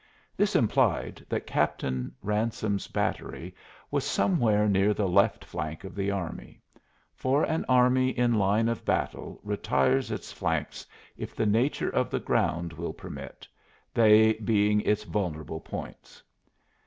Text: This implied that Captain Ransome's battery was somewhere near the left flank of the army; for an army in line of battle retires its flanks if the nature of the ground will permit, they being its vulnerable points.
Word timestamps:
This 0.35 0.55
implied 0.55 1.23
that 1.29 1.45
Captain 1.45 2.11
Ransome's 2.23 2.87
battery 2.87 3.53
was 3.91 4.03
somewhere 4.03 4.67
near 4.67 4.95
the 4.95 5.07
left 5.07 5.45
flank 5.45 5.83
of 5.83 5.93
the 5.93 6.09
army; 6.09 6.59
for 7.13 7.43
an 7.43 7.65
army 7.69 8.09
in 8.09 8.33
line 8.33 8.67
of 8.67 8.83
battle 8.83 9.39
retires 9.43 10.09
its 10.09 10.31
flanks 10.31 10.87
if 11.17 11.35
the 11.35 11.45
nature 11.45 11.91
of 11.91 12.09
the 12.09 12.19
ground 12.19 12.73
will 12.73 12.93
permit, 12.93 13.47
they 13.93 14.33
being 14.43 14.81
its 14.81 15.03
vulnerable 15.03 15.59
points. 15.59 16.23